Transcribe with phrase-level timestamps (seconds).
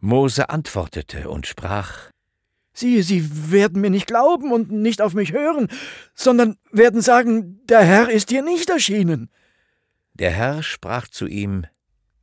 [0.00, 2.10] Mose antwortete und sprach,
[2.72, 5.66] Siehe, sie werden mir nicht glauben und nicht auf mich hören,
[6.14, 9.30] sondern werden sagen, der Herr ist dir nicht erschienen.
[10.12, 11.66] Der Herr sprach zu ihm,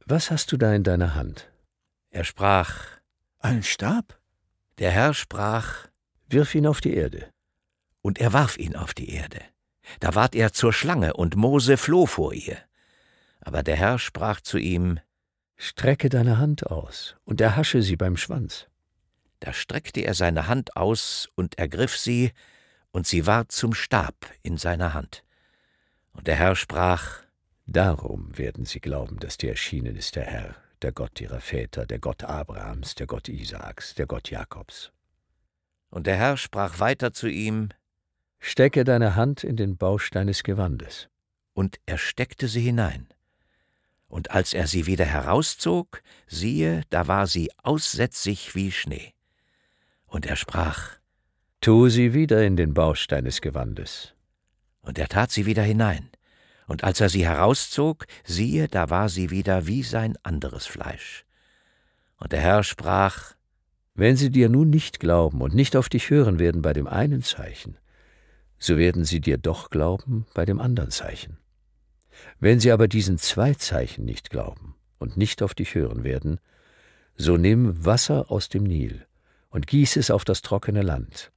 [0.06, 1.51] Was hast du da in deiner Hand?
[2.10, 2.85] Er sprach,
[3.40, 4.17] Ein Stab?
[4.78, 5.87] Der Herr sprach,
[6.28, 7.29] Wirf ihn auf die Erde.
[8.01, 9.42] Und er warf ihn auf die Erde.
[9.99, 12.57] Da ward er zur Schlange, und Mose floh vor ihr.
[13.42, 14.99] Aber der Herr sprach zu ihm,
[15.58, 18.68] Strecke deine Hand aus und erhasche sie beim Schwanz.
[19.40, 22.31] Da streckte er seine Hand aus und ergriff sie,
[22.91, 25.23] und sie ward zum Stab in seiner Hand.
[26.14, 27.23] Und der Herr sprach,
[27.68, 32.00] Darum werden sie glauben, dass dir erschienen ist der Herr, der Gott ihrer Väter, der
[32.00, 34.92] Gott Abrahams, der Gott Isaaks, der Gott Jakobs.
[35.90, 37.70] Und der Herr sprach weiter zu ihm,
[38.40, 41.09] Stecke deine Hand in den Baustein des Gewandes.
[41.53, 43.08] Und er steckte sie hinein.
[44.08, 49.14] Und als er sie wieder herauszog, siehe, da war sie aussätzig wie Schnee.
[50.06, 50.98] Und er sprach,
[51.61, 54.14] Tu sie wieder in den Baustein des Gewandes.
[54.81, 56.09] Und er tat sie wieder hinein.
[56.67, 61.26] Und als er sie herauszog, siehe, da war sie wieder wie sein anderes Fleisch.
[62.17, 63.33] Und der Herr sprach,
[63.94, 67.23] Wenn sie dir nun nicht glauben und nicht auf dich hören werden bei dem einen
[67.23, 67.78] Zeichen,
[68.59, 71.38] so werden sie dir doch glauben bei dem anderen Zeichen.
[72.39, 76.39] Wenn sie aber diesen zwei Zeichen nicht glauben und nicht auf dich hören werden,
[77.16, 79.05] so nimm Wasser aus dem Nil
[79.49, 81.31] und gieß es auf das trockene Land.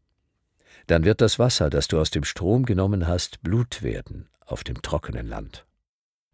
[0.87, 4.83] Dann wird das Wasser, das du aus dem Strom genommen hast, Blut werden auf dem
[4.83, 5.67] trockenen Land.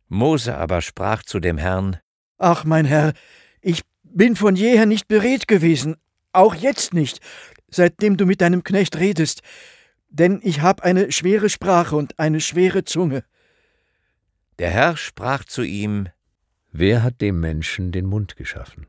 [0.09, 1.99] Mose aber sprach zu dem Herrn,
[2.39, 3.13] Ach, mein Herr,
[3.61, 5.97] ich bin von jeher nicht beredt gewesen,
[6.33, 7.21] auch jetzt nicht,
[7.69, 9.43] seitdem du mit deinem Knecht redest,
[10.09, 13.25] denn ich hab eine schwere Sprache und eine schwere Zunge.
[14.59, 16.09] Der Herr sprach zu ihm,
[16.71, 18.87] Wer hat dem Menschen den Mund geschaffen?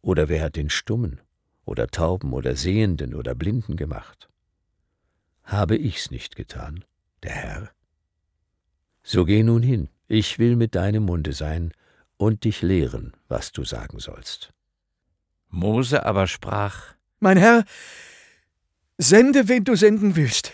[0.00, 1.20] Oder wer hat den Stummen
[1.64, 4.28] oder Tauben oder Sehenden oder Blinden gemacht?
[5.42, 6.84] Habe ich's nicht getan,
[7.22, 7.70] der Herr?
[9.02, 11.72] So geh nun hin, ich will mit deinem Munde sein
[12.16, 14.52] und dich lehren, was du sagen sollst.
[15.48, 17.64] Mose aber sprach, Mein Herr,
[18.98, 20.52] sende, wen du senden willst.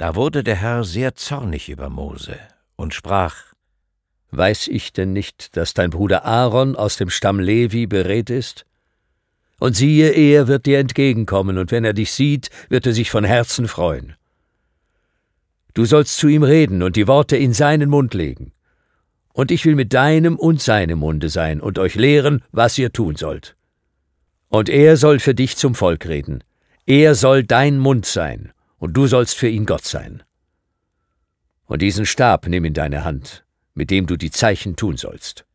[0.00, 2.38] Da wurde der Herr sehr zornig über Mose
[2.74, 3.36] und sprach,
[4.30, 8.64] Weiß ich denn nicht, dass dein Bruder Aaron aus dem Stamm Levi beredt ist?
[9.58, 13.24] Und siehe, er wird dir entgegenkommen, und wenn er dich sieht, wird er sich von
[13.24, 14.16] Herzen freuen.
[15.74, 18.52] Du sollst zu ihm reden und die Worte in seinen Mund legen.
[19.34, 23.16] Und ich will mit deinem und seinem Munde sein und euch lehren, was ihr tun
[23.16, 23.54] sollt.
[24.48, 26.42] Und er soll für dich zum Volk reden.
[26.86, 30.24] Er soll dein Mund sein, und du sollst für ihn Gott sein.
[31.66, 35.46] Und diesen Stab nimm in deine Hand, mit dem du die Zeichen tun sollst.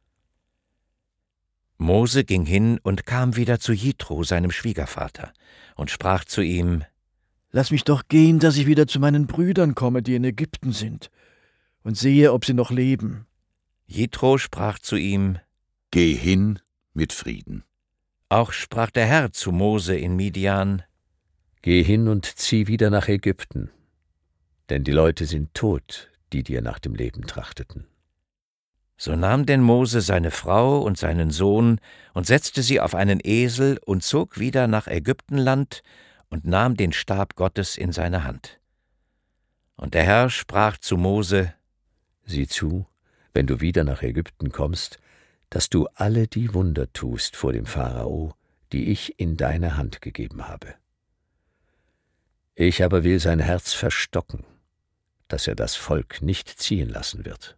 [1.78, 5.34] Mose ging hin und kam wieder zu Jitro, seinem Schwiegervater,
[5.75, 6.86] und sprach zu ihm,
[7.52, 11.09] Lass mich doch gehen, dass ich wieder zu meinen Brüdern komme, die in Ägypten sind,
[11.84, 13.25] und sehe, ob sie noch leben.
[13.88, 15.40] Jitro sprach zu ihm,
[15.92, 16.59] Geh hin
[16.94, 17.63] mit Frieden.
[18.30, 20.84] Auch sprach der Herr zu Mose in Midian,
[21.65, 23.71] Geh hin und zieh wieder nach Ägypten,
[24.69, 27.87] denn die Leute sind tot, die dir nach dem Leben trachteten.
[28.97, 31.79] So nahm denn Mose seine Frau und seinen Sohn
[32.13, 35.81] und setzte sie auf einen Esel und zog wieder nach Ägyptenland
[36.29, 38.59] und nahm den Stab Gottes in seine Hand.
[39.75, 41.51] Und der Herr sprach zu Mose,
[42.25, 42.85] Sieh zu,
[43.33, 44.99] wenn du wieder nach Ägypten kommst,
[45.49, 48.35] dass du alle die Wunder tust vor dem Pharao,
[48.71, 50.75] die ich in deine Hand gegeben habe.
[52.55, 54.45] Ich aber will sein Herz verstocken,
[55.27, 57.57] dass er das Volk nicht ziehen lassen wird.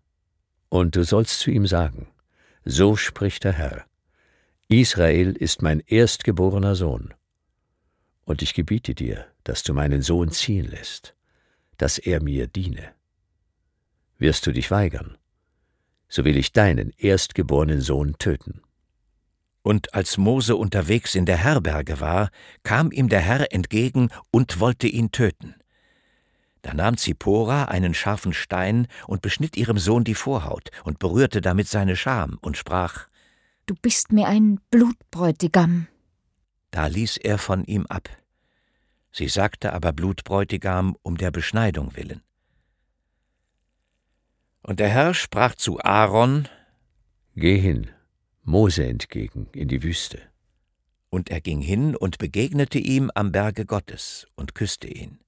[0.70, 2.08] Und du sollst zu ihm sagen,
[2.66, 3.86] so spricht der Herr,
[4.68, 7.14] Israel ist mein erstgeborener Sohn.
[8.26, 11.16] Und ich gebiete dir, dass du meinen Sohn ziehen lässt,
[11.78, 12.94] dass er mir diene.
[14.18, 15.18] Wirst du dich weigern,
[16.10, 18.62] so will ich deinen erstgeborenen Sohn töten.
[19.62, 22.30] Und als Mose unterwegs in der Herberge war,
[22.64, 25.56] kam ihm der Herr entgegen und wollte ihn töten.
[26.62, 31.68] Da nahm Zippora einen scharfen Stein und beschnitt ihrem Sohn die Vorhaut und berührte damit
[31.68, 33.08] seine Scham und sprach,
[33.66, 35.88] Du bist mir ein Blutbräutigam.
[36.72, 38.10] Da ließ er von ihm ab.
[39.12, 42.22] Sie sagte aber Blutbräutigam um der Beschneidung willen.
[44.62, 46.48] Und der Herr sprach zu Aaron,
[47.36, 47.90] Geh hin,
[48.50, 50.22] Mose entgegen, in die Wüste.
[51.10, 55.20] Und er ging hin und begegnete ihm am Berge Gottes und küsste ihn.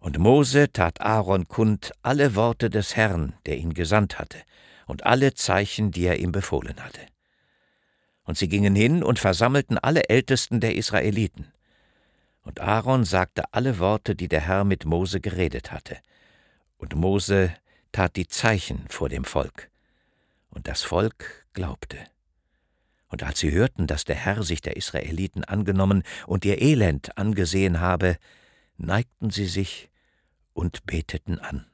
[0.00, 4.38] Und Mose tat Aaron kund alle Worte des Herrn, der ihn gesandt hatte,
[4.88, 7.00] und alle Zeichen, die er ihm befohlen hatte.
[8.24, 11.52] Und sie gingen hin und versammelten alle Ältesten der Israeliten.
[12.42, 15.98] Und Aaron sagte alle Worte, die der Herr mit Mose geredet hatte.
[16.76, 17.54] Und Mose
[17.92, 19.70] tat die Zeichen vor dem Volk.
[20.54, 21.98] Und das Volk glaubte.
[23.08, 27.80] Und als sie hörten, dass der Herr sich der Israeliten angenommen und ihr Elend angesehen
[27.80, 28.16] habe,
[28.76, 29.90] neigten sie sich
[30.52, 31.66] und beteten an.